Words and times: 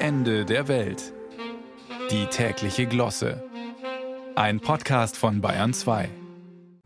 Ende 0.00 0.44
der 0.44 0.68
Welt. 0.68 1.12
Die 2.12 2.26
tägliche 2.26 2.86
Glosse. 2.86 3.42
Ein 4.36 4.60
Podcast 4.60 5.16
von 5.16 5.40
Bayern 5.40 5.74
2. 5.74 6.08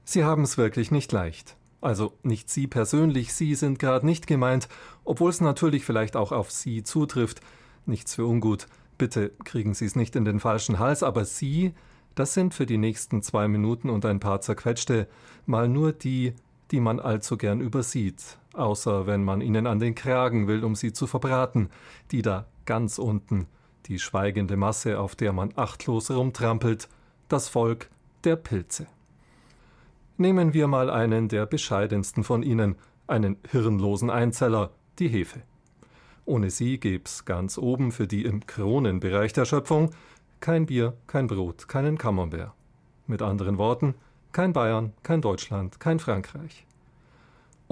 Sie 0.03 0.25
haben 0.25 0.45
es 0.45 0.57
wirklich 0.57 0.91
nicht 0.91 1.13
leicht. 1.13 1.57
Also 1.83 2.15
nicht 2.23 2.49
Sie 2.49 2.67
persönlich, 2.67 3.35
Sie 3.35 3.55
sind 3.55 3.79
gerade 3.79 4.07
nicht 4.07 4.27
gemeint, 4.27 4.67
obwohl 5.05 5.29
es 5.29 5.43
natürlich 5.43 5.85
vielleicht 5.85 6.17
auch 6.17 6.33
auf 6.33 6.51
Sie 6.51 6.85
zutrifft. 6.85 7.43
Nichts 7.85 8.15
für 8.15 8.25
ungut. 8.25 8.67
Bitte 8.97 9.33
kriegen 9.45 9.75
Sie 9.75 9.85
es 9.85 9.95
nicht 9.95 10.17
in 10.17 10.25
den 10.25 10.41
falschen 10.41 10.79
Hals, 10.79 11.03
aber 11.03 11.27
Sie, 11.27 11.75
das 12.15 12.33
sind 12.33 12.55
für 12.55 12.65
die 12.65 12.79
nächsten 12.79 13.21
zwei 13.21 13.47
Minuten 13.47 13.91
und 13.91 14.07
ein 14.07 14.21
paar 14.21 14.41
zerquetschte 14.41 15.07
mal 15.45 15.69
nur 15.69 15.93
die, 15.93 16.33
die 16.71 16.81
man 16.81 16.99
allzu 16.99 17.37
gern 17.37 17.61
übersieht, 17.61 18.39
außer 18.55 19.07
wenn 19.07 19.23
man 19.23 19.43
ihnen 19.43 19.67
an 19.67 19.81
den 19.81 19.95
Kragen 19.95 20.49
will, 20.49 20.65
um 20.65 20.75
sie 20.75 20.95
zu 20.95 21.07
verbraten, 21.07 21.69
die 22.11 22.23
da 22.23 22.47
ganz 22.67 22.99
unten, 22.99 23.47
die 23.87 23.99
schweigende 23.99 24.57
Masse, 24.57 24.99
auf 24.99 25.17
der 25.17 25.33
man 25.33 25.53
achtlos 25.57 26.11
rumtrampelt, 26.11 26.89
das 27.29 27.49
Volk 27.49 27.91
der 28.25 28.37
Pilze. 28.37 28.87
Nehmen 30.17 30.55
wir 30.55 30.69
mal 30.69 30.91
einen 30.91 31.29
der 31.29 31.47
bescheidensten 31.47 32.23
von 32.25 32.43
ihnen, 32.43 32.77
einen 33.07 33.37
hirnlosen 33.51 34.11
Einzeller, 34.11 34.71
die 34.99 35.09
Hefe. 35.09 35.43
Ohne 36.25 36.51
sie 36.51 36.79
gäb's 36.79 37.25
ganz 37.25 37.59
oben 37.59 37.91
für 37.91 38.07
die 38.07 38.25
im 38.25 38.47
Kronenbereich 38.47 39.33
der 39.33 39.45
Schöpfung 39.45 39.91
kein 40.43 40.67
Bier, 40.67 40.97
kein 41.07 41.29
Brot, 41.29 41.69
keinen 41.69 41.99
Camembert. 41.99 42.53
Mit 43.07 43.23
anderen 43.23 43.59
Worten, 43.59 43.95
kein 44.33 44.53
Bayern, 44.53 44.93
kein 45.03 45.23
Deutschland, 45.23 45.79
kein 45.79 46.01
Frankreich. 46.01 46.67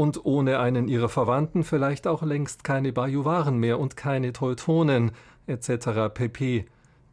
Und 0.01 0.25
ohne 0.25 0.61
einen 0.61 0.89
ihrer 0.89 1.11
Verwandten 1.11 1.63
vielleicht 1.63 2.07
auch 2.07 2.23
längst 2.23 2.65
keine 2.65 2.91
Bajuwaren 2.91 3.59
mehr 3.59 3.79
und 3.79 3.99
keine 3.99 4.33
Teutonen 4.33 5.13
etc. 5.47 6.09
pp. 6.15 6.65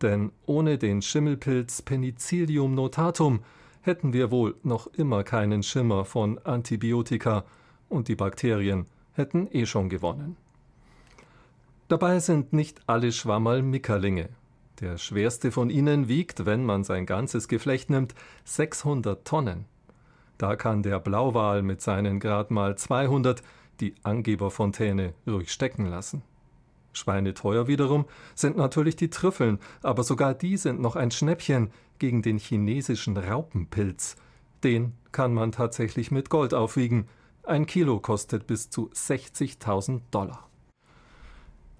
Denn 0.01 0.31
ohne 0.45 0.77
den 0.77 1.01
Schimmelpilz 1.01 1.81
Penicillium 1.81 2.75
notatum 2.75 3.41
hätten 3.81 4.13
wir 4.13 4.31
wohl 4.31 4.55
noch 4.63 4.87
immer 4.93 5.25
keinen 5.25 5.63
Schimmer 5.63 6.05
von 6.05 6.39
Antibiotika 6.45 7.43
und 7.89 8.07
die 8.07 8.15
Bakterien 8.15 8.85
hätten 9.11 9.49
eh 9.51 9.65
schon 9.65 9.89
gewonnen. 9.89 10.37
Dabei 11.89 12.19
sind 12.19 12.53
nicht 12.53 12.79
alle 12.87 13.11
Schwammerl 13.11 13.63
Mickerlinge. 13.63 14.29
Der 14.79 14.97
schwerste 14.97 15.51
von 15.51 15.69
ihnen 15.69 16.07
wiegt, 16.07 16.45
wenn 16.45 16.63
man 16.63 16.85
sein 16.85 17.05
ganzes 17.05 17.49
Geflecht 17.49 17.89
nimmt, 17.89 18.15
600 18.45 19.27
Tonnen. 19.27 19.65
Da 20.37 20.55
kann 20.55 20.83
der 20.83 20.99
Blauwal 20.99 21.63
mit 21.63 21.81
seinen 21.81 22.19
grad 22.19 22.51
mal 22.51 22.77
200 22.77 23.41
die 23.79 23.95
Angeberfontäne 24.03 25.13
ruhig 25.27 25.51
stecken 25.51 25.85
lassen. 25.85 26.21
Schweineteuer 26.93 27.67
wiederum 27.67 28.05
sind 28.35 28.57
natürlich 28.57 28.95
die 28.95 29.09
Trüffeln, 29.09 29.59
aber 29.83 30.03
sogar 30.03 30.33
die 30.33 30.57
sind 30.57 30.79
noch 30.79 30.95
ein 30.95 31.11
Schnäppchen 31.11 31.71
gegen 31.99 32.21
den 32.21 32.39
chinesischen 32.39 33.17
Raupenpilz. 33.17 34.15
Den 34.63 34.93
kann 35.11 35.33
man 35.33 35.51
tatsächlich 35.51 36.11
mit 36.11 36.29
Gold 36.29 36.53
aufwiegen. 36.53 37.07
Ein 37.43 37.65
Kilo 37.65 37.99
kostet 37.99 38.47
bis 38.47 38.69
zu 38.69 38.89
60.000 38.89 40.01
Dollar. 40.11 40.49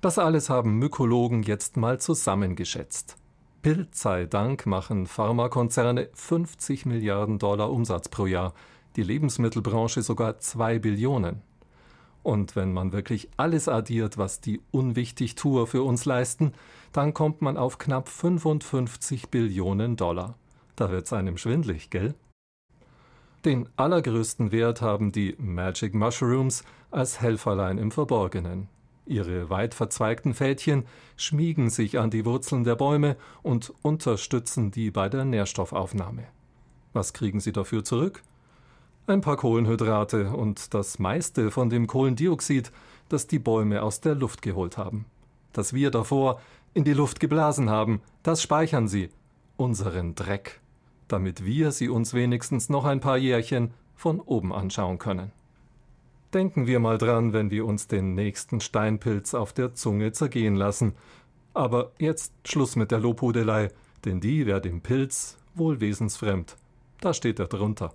Das 0.01 0.19
alles 0.19 0.49
haben 0.49 0.77
Mykologen 0.77 1.41
jetzt 1.41 1.75
mal 1.75 1.99
zusammengeschätzt. 1.99 3.17
Pilz 3.61 4.01
sei 4.01 4.25
Dank 4.25 4.65
machen 4.65 5.07
Pharmakonzerne 5.07 6.09
50 6.13 6.85
Milliarden 6.85 7.39
Dollar 7.39 7.71
Umsatz 7.71 8.07
pro 8.07 8.25
Jahr, 8.25 8.53
die 8.95 9.03
Lebensmittelbranche 9.03 10.01
sogar 10.01 10.39
2 10.39 10.79
Billionen. 10.79 11.41
Und 12.23 12.55
wenn 12.55 12.73
man 12.73 12.91
wirklich 12.91 13.29
alles 13.37 13.67
addiert, 13.67 14.17
was 14.17 14.41
die 14.41 14.61
Unwichtigtuer 14.71 15.65
für 15.65 15.83
uns 15.83 16.05
leisten, 16.05 16.53
dann 16.91 17.13
kommt 17.13 17.41
man 17.41 17.57
auf 17.57 17.77
knapp 17.77 18.09
55 18.09 19.29
Billionen 19.29 19.95
Dollar. 19.95 20.35
Da 20.75 20.91
wird's 20.91 21.13
einem 21.13 21.37
schwindlig, 21.37 21.89
gell? 21.89 22.15
Den 23.45 23.69
allergrößten 23.77 24.51
Wert 24.51 24.81
haben 24.81 25.11
die 25.11 25.35
Magic 25.39 25.93
Mushrooms 25.93 26.63
als 26.91 27.21
Helferlein 27.21 27.77
im 27.77 27.91
Verborgenen. 27.91 28.67
Ihre 29.07 29.49
weit 29.49 29.73
verzweigten 29.73 30.33
Fädchen 30.33 30.85
schmiegen 31.15 31.69
sich 31.69 31.97
an 31.97 32.09
die 32.09 32.25
Wurzeln 32.25 32.63
der 32.63 32.75
Bäume 32.75 33.15
und 33.41 33.73
unterstützen 33.81 34.71
die 34.71 34.91
bei 34.91 35.07
der 35.07 35.23
Nährstoffaufnahme. 35.23 36.25
Was 36.93 37.13
kriegen 37.13 37.39
sie 37.39 37.53
dafür 37.53 37.83
zurück? 37.83 38.21
Ein 39.07 39.21
paar 39.21 39.37
Kohlenhydrate 39.37 40.31
und 40.31 40.73
das 40.73 40.99
meiste 40.99 41.51
von 41.51 41.69
dem 41.69 41.87
Kohlendioxid, 41.87 42.71
das 43.07 43.27
die 43.27 43.39
Bäume 43.39 43.81
aus 43.81 44.01
der 44.01 44.15
Luft 44.15 44.41
geholt 44.41 44.77
haben. 44.77 45.05
Das 45.53 45.73
wir 45.73 45.89
davor 45.89 46.41
in 46.73 46.83
die 46.83 46.93
Luft 46.93 47.21
geblasen 47.21 47.69
haben, 47.69 48.01
das 48.23 48.41
speichern 48.41 48.89
sie, 48.89 49.09
unseren 49.55 50.15
Dreck, 50.15 50.59
damit 51.07 51.45
wir 51.45 51.71
sie 51.71 51.87
uns 51.87 52.13
wenigstens 52.13 52.67
noch 52.67 52.83
ein 52.83 52.99
paar 52.99 53.17
Jährchen 53.17 53.73
von 53.95 54.19
oben 54.19 54.51
anschauen 54.51 54.97
können. 54.97 55.31
Denken 56.33 56.67
wir 56.67 56.79
mal 56.79 56.97
dran, 56.97 57.31
wenn 57.31 57.51
wir 57.51 57.65
uns 57.65 57.87
den 57.87 58.13
nächsten 58.13 58.59
Steinpilz 58.59 59.33
auf 59.33 59.53
der 59.53 59.73
Zunge 59.73 60.11
zergehen 60.11 60.55
lassen. 60.55 60.93
Aber 61.53 61.91
jetzt 61.99 62.33
Schluss 62.45 62.75
mit 62.75 62.91
der 62.91 62.99
Lobhudelei, 62.99 63.69
denn 64.03 64.19
die 64.19 64.45
wär 64.45 64.59
dem 64.59 64.81
Pilz 64.81 65.37
wohl 65.55 65.79
wesensfremd. 65.79 66.57
Da 66.99 67.13
steht 67.13 67.39
er 67.39 67.47
drunter. 67.47 67.93